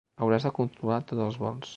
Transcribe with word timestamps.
Hauràs 0.27 0.47
de 0.47 0.51
controlar 0.59 0.97
tots 1.11 1.25
els 1.27 1.37
vols. 1.45 1.69